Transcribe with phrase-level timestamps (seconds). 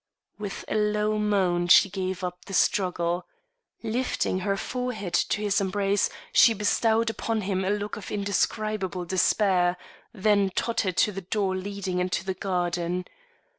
[0.39, 3.27] With a low moan she gave up the struggle.
[3.83, 9.77] Lifting her forehead to his embrace, she bestowed upon him a look of indescribable despair,
[10.11, 13.05] then tottered to the door leading into the garden.